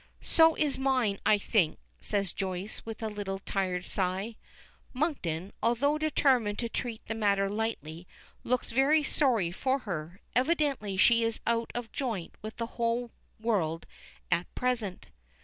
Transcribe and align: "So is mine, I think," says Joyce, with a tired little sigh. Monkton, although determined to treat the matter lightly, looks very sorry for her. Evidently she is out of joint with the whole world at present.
"So 0.23 0.55
is 0.55 0.79
mine, 0.79 1.19
I 1.27 1.37
think," 1.37 1.77
says 1.99 2.33
Joyce, 2.33 2.81
with 2.85 3.03
a 3.03 3.05
tired 3.05 3.15
little 3.17 3.83
sigh. 3.83 4.35
Monkton, 4.93 5.53
although 5.61 5.99
determined 5.99 6.57
to 6.57 6.67
treat 6.69 7.05
the 7.05 7.13
matter 7.13 7.47
lightly, 7.51 8.07
looks 8.43 8.71
very 8.71 9.03
sorry 9.03 9.51
for 9.51 9.77
her. 9.85 10.19
Evidently 10.35 10.97
she 10.97 11.23
is 11.23 11.39
out 11.45 11.69
of 11.75 11.91
joint 11.91 12.33
with 12.41 12.57
the 12.57 12.65
whole 12.81 13.11
world 13.39 13.85
at 14.31 14.47
present. 14.55 15.05